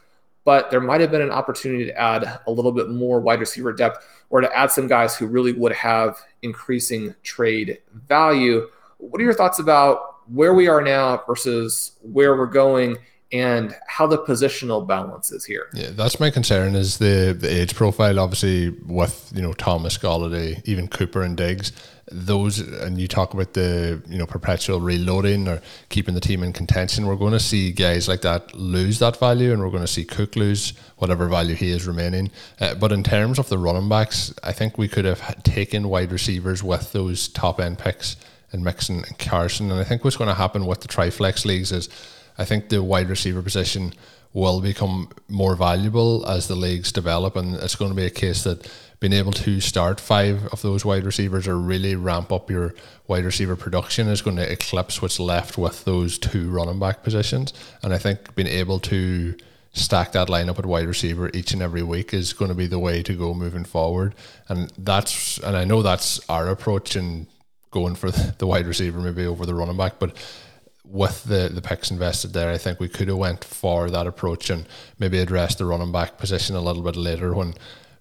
[0.46, 3.70] but there might have been an opportunity to add a little bit more wide receiver
[3.70, 7.76] depth or to add some guys who really would have increasing trade
[8.08, 8.66] value.
[8.96, 12.96] What are your thoughts about where we are now versus where we're going?
[13.34, 15.66] And how the positional balance is here.
[15.74, 18.20] Yeah, that's my concern is the the age profile.
[18.20, 21.72] Obviously, with you know Thomas Golladay, even Cooper and Diggs,
[22.12, 26.52] those and you talk about the you know perpetual reloading or keeping the team in
[26.52, 27.06] contention.
[27.06, 30.04] We're going to see guys like that lose that value, and we're going to see
[30.04, 32.30] Cook lose whatever value he is remaining.
[32.60, 36.12] Uh, but in terms of the running backs, I think we could have taken wide
[36.12, 38.16] receivers with those top end picks
[38.52, 39.72] and Mixon and Carson.
[39.72, 41.88] And I think what's going to happen with the triflex leagues is
[42.38, 43.92] I think the wide receiver position
[44.32, 48.42] will become more valuable as the leagues develop, and it's going to be a case
[48.44, 48.68] that
[49.00, 52.74] being able to start five of those wide receivers or really ramp up your
[53.06, 57.52] wide receiver production is going to eclipse what's left with those two running back positions.
[57.82, 59.36] And I think being able to
[59.74, 62.78] stack that lineup at wide receiver each and every week is going to be the
[62.78, 64.14] way to go moving forward.
[64.48, 67.26] And that's and I know that's our approach in
[67.70, 70.16] going for the wide receiver maybe over the running back, but
[70.94, 74.48] with the the picks invested there, I think we could have went for that approach
[74.48, 74.64] and
[75.00, 77.54] maybe addressed the running back position a little bit later when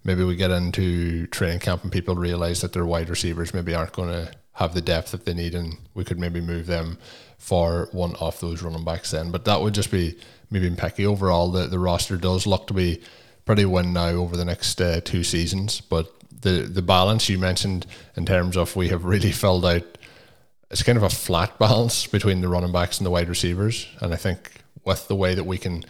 [0.04, 3.92] maybe we get into training camp and people realize that their wide receivers maybe aren't
[3.92, 6.96] going to have the depth that they need, and we could maybe move them
[7.36, 9.32] for one off those running backs then.
[9.32, 10.16] But that would just be
[10.48, 11.04] maybe picky.
[11.04, 13.02] Overall, the the roster does look to be
[13.44, 17.86] pretty win now over the next uh, two seasons, but the the balance you mentioned
[18.14, 19.98] in terms of we have really filled out
[20.74, 23.86] it's kind of a flat balance between the running backs and the wide receivers.
[24.00, 24.50] And I think
[24.84, 25.84] with the way that we can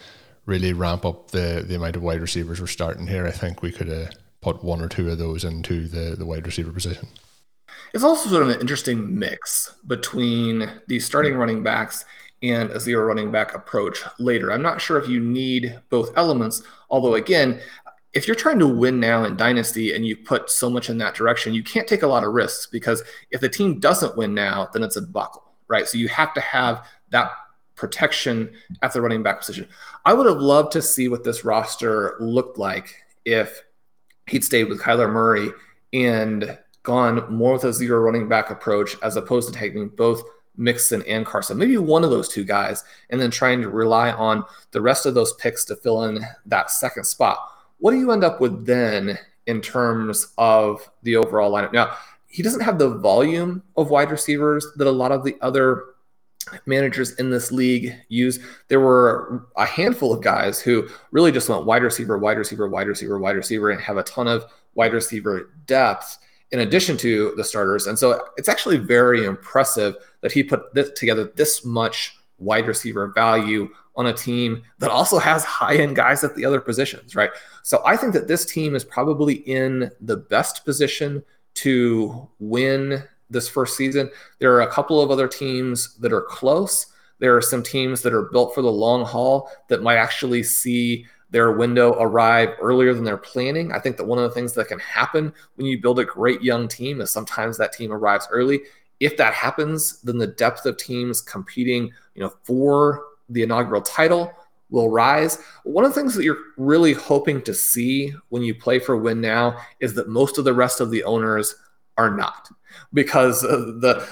[0.44, 3.72] really ramp up the, the amount of wide receivers we're starting here, I think we
[3.72, 4.08] could uh,
[4.42, 7.08] put one or two of those into the, the wide receiver position.
[7.94, 12.04] It's also sort of an interesting mix between the starting running backs
[12.42, 14.52] and a zero running back approach later.
[14.52, 17.58] I'm not sure if you need both elements, although, again,
[18.14, 21.14] if you're trying to win now in Dynasty and you put so much in that
[21.14, 24.68] direction, you can't take a lot of risks because if the team doesn't win now,
[24.72, 25.88] then it's a buckle, right?
[25.88, 27.32] So you have to have that
[27.74, 29.68] protection at the running back position.
[30.04, 33.62] I would have loved to see what this roster looked like if
[34.28, 35.50] he'd stayed with Kyler Murray
[35.92, 40.22] and gone more with a zero running back approach as opposed to taking both
[40.56, 44.44] Mixon and Carson, maybe one of those two guys, and then trying to rely on
[44.70, 47.38] the rest of those picks to fill in that second spot
[47.84, 51.74] what do you end up with then in terms of the overall lineup?
[51.74, 51.94] Now,
[52.28, 55.84] he doesn't have the volume of wide receivers that a lot of the other
[56.64, 58.38] managers in this league use.
[58.68, 62.86] There were a handful of guys who really just went wide receiver, wide receiver, wide
[62.86, 66.16] receiver, wide receiver, and have a ton of wide receiver depth
[66.52, 67.86] in addition to the starters.
[67.86, 73.08] And so it's actually very impressive that he put this together this much wide receiver
[73.08, 77.30] value on a team that also has high end guys at the other positions, right?
[77.62, 81.22] So I think that this team is probably in the best position
[81.54, 84.10] to win this first season.
[84.38, 86.86] There are a couple of other teams that are close.
[87.20, 91.06] There are some teams that are built for the long haul that might actually see
[91.30, 93.72] their window arrive earlier than they're planning.
[93.72, 96.42] I think that one of the things that can happen when you build a great
[96.42, 98.60] young team is sometimes that team arrives early.
[99.00, 104.32] If that happens, then the depth of teams competing, you know, for the inaugural title
[104.70, 105.38] will rise.
[105.64, 109.20] One of the things that you're really hoping to see when you play for win
[109.20, 111.54] now is that most of the rest of the owners
[111.96, 112.48] are not
[112.92, 114.06] because uh, the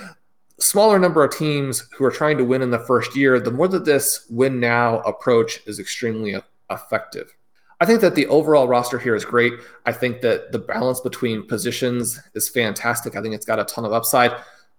[0.61, 3.69] smaller number of teams who are trying to win in the first year, the more
[3.69, 6.37] that this win now approach is extremely
[6.71, 7.35] effective.
[7.81, 9.55] I think that the overall roster here is great.
[9.87, 13.17] I think that the balance between positions is fantastic.
[13.17, 14.31] I think it's got a ton of upside.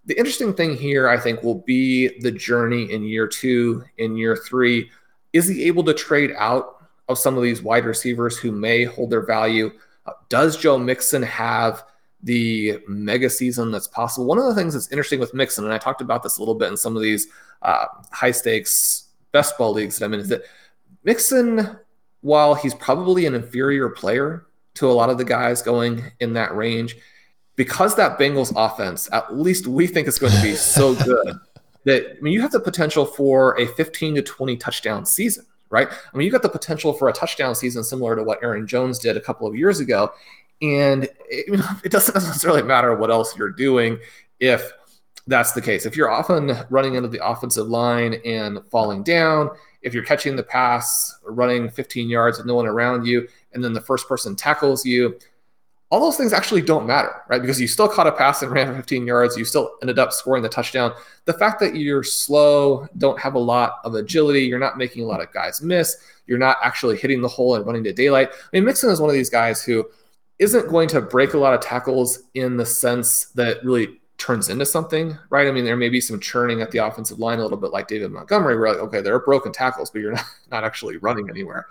[0.06, 4.36] The interesting thing here, I think, will be the journey in year two, in year
[4.36, 4.90] three.
[5.32, 9.10] Is he able to trade out of some of these wide receivers who may hold
[9.10, 9.72] their value?
[10.06, 11.84] Uh, does Joe Mixon have
[12.22, 14.26] the mega season that's possible?
[14.26, 16.56] One of the things that's interesting with Mixon, and I talked about this a little
[16.56, 17.28] bit in some of these
[17.62, 20.44] uh, high stakes best ball leagues that I'm in, is that
[21.04, 21.78] Mixon,
[22.22, 24.46] while he's probably an inferior player
[24.76, 26.98] to a lot of the guys going in that range,
[27.56, 31.40] because that Bengals offense, at least we think it's going to be so good
[31.86, 35.88] that I mean you have the potential for a 15 to 20 touchdown season, right?
[35.90, 39.00] I mean you got the potential for a touchdown season similar to what Aaron Jones
[39.00, 40.12] did a couple of years ago,
[40.62, 44.00] and it, it doesn't necessarily matter what else you're doing
[44.40, 44.72] if
[45.28, 45.86] that's the case.
[45.86, 49.50] If you're often running into the offensive line and falling down,
[49.82, 53.72] if you're catching the pass, running 15 yards with no one around you, and then
[53.72, 55.18] the first person tackles you,
[55.94, 57.40] all those things actually don't matter, right?
[57.40, 60.42] Because you still caught a pass and ran 15 yards, you still ended up scoring
[60.42, 60.92] the touchdown.
[61.26, 65.06] The fact that you're slow, don't have a lot of agility, you're not making a
[65.06, 68.30] lot of guys miss, you're not actually hitting the hole and running to daylight.
[68.32, 69.88] I mean, Mixon is one of these guys who
[70.40, 74.66] isn't going to break a lot of tackles in the sense that really turns into
[74.66, 75.48] something, right?
[75.48, 77.88] I mean, there may be some churning at the offensive line a little bit like
[77.88, 81.30] David Montgomery, where like, okay, there are broken tackles, but you're not, not actually running
[81.30, 81.68] anywhere.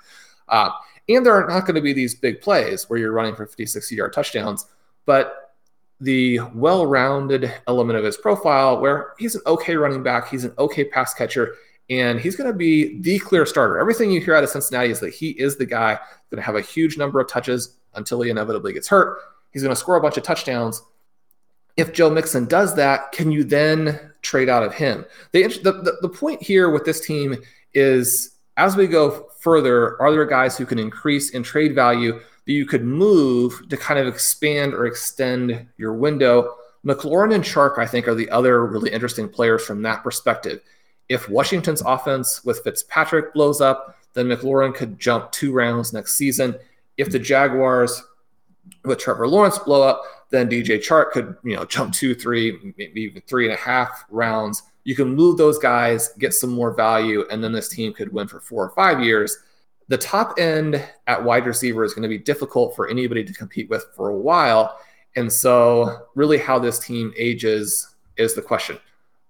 [0.49, 0.70] Uh,
[1.09, 3.66] and there are not going to be these big plays where you're running for 50,
[3.66, 4.66] 60 yard touchdowns.
[5.05, 5.55] But
[6.00, 10.53] the well rounded element of his profile, where he's an okay running back, he's an
[10.59, 11.55] okay pass catcher,
[11.90, 13.78] and he's going to be the clear starter.
[13.78, 15.98] Everything you hear out of Cincinnati is that he is the guy
[16.30, 19.18] going to have a huge number of touches until he inevitably gets hurt.
[19.53, 20.82] He's going to score a bunch of touchdowns.
[21.76, 25.05] If Joe Mixon does that, can you then trade out of him?
[25.32, 27.36] The, the, the point here with this team
[27.74, 32.53] is as we go further, are there guys who can increase in trade value that
[32.53, 36.57] you could move to kind of expand or extend your window?
[36.84, 40.61] McLaurin and Chark, I think, are the other really interesting players from that perspective.
[41.09, 46.55] If Washington's offense with Fitzpatrick blows up, then McLaurin could jump two rounds next season.
[46.98, 48.03] If the Jaguars
[48.84, 53.03] with Trevor Lawrence blow up, then DJ Chark could, you know, jump two, three, maybe
[53.03, 57.24] even three and a half rounds you can move those guys, get some more value,
[57.30, 59.39] and then this team could win for four or five years.
[59.89, 63.70] The top end at wide receiver is going to be difficult for anybody to compete
[63.70, 64.78] with for a while.
[65.16, 68.78] And so, really, how this team ages is the question.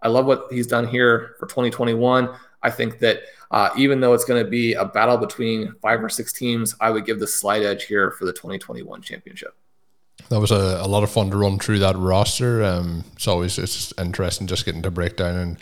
[0.00, 2.34] I love what he's done here for 2021.
[2.62, 6.09] I think that uh, even though it's going to be a battle between five or
[6.09, 9.55] six teams, I would give the slight edge here for the 2021 championship
[10.28, 12.62] that was a, a lot of fun to run through that roster.
[12.62, 15.56] Um, it's always it's interesting just getting to break down and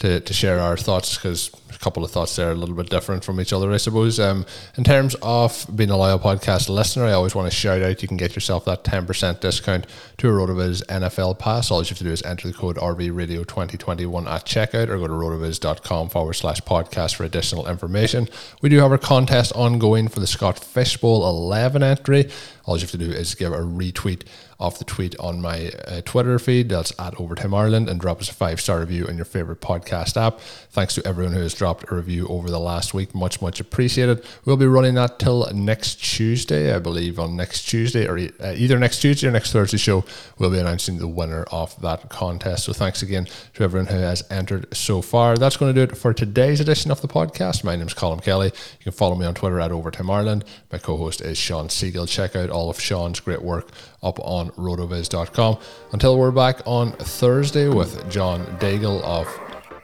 [0.00, 2.90] to, to share our thoughts because a couple of thoughts there are a little bit
[2.90, 4.18] different from each other, I suppose.
[4.18, 4.44] Um,
[4.76, 8.08] in terms of being a loyal podcast listener, I always want to shout out you
[8.08, 9.86] can get yourself that 10% discount
[10.18, 11.70] to a RotoViz NFL Pass.
[11.70, 15.06] All you have to do is enter the code RVRadio 2021 at checkout or go
[15.06, 18.28] to rotoviz.com forward slash podcast for additional information.
[18.62, 22.30] We do have our contest ongoing for the Scott Fishbowl 11 entry.
[22.66, 24.22] All you have to do is give a retweet
[24.64, 26.70] off the tweet on my uh, Twitter feed.
[26.70, 30.16] That's at Overtime Ireland and drop us a five star review in your favorite podcast
[30.16, 30.40] app.
[30.70, 33.14] Thanks to everyone who has dropped a review over the last week.
[33.14, 34.24] Much, much appreciated.
[34.46, 38.78] We'll be running that till next Tuesday, I believe, on next Tuesday or uh, either
[38.78, 40.02] next Tuesday or next Thursday show.
[40.38, 42.64] We'll be announcing the winner of that contest.
[42.64, 45.36] So thanks again to everyone who has entered so far.
[45.36, 47.64] That's going to do it for today's edition of the podcast.
[47.64, 48.46] My name is Colin Kelly.
[48.46, 50.46] You can follow me on Twitter at Overtime Ireland.
[50.72, 52.08] My co host is Shawn Siegele.
[52.08, 53.68] Check out all of Shawn's great work
[54.04, 55.58] up on rotoviz.com.
[55.92, 59.26] Until we're back on Thursday with John Daigle of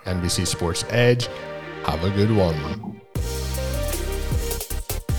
[0.05, 1.29] NBC Sports Edge,
[1.85, 3.01] have a good one.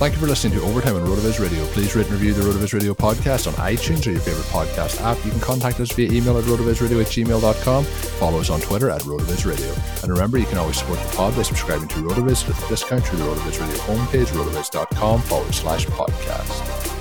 [0.02, 1.64] Thank you for listening to Overtime on RotoViz Radio.
[1.68, 5.24] Please rate and review the RotoViz Radio podcast on iTunes or your favorite podcast app.
[5.24, 7.84] You can contact us via email at rotovizradio at gmail.com.
[7.84, 9.72] Follow us on Twitter at RotoViz Radio.
[10.02, 13.06] And remember, you can always support the pod by subscribing to RotoViz with a discount
[13.06, 17.01] through the RotoViz Radio homepage, rotoviz.com forward slash podcast.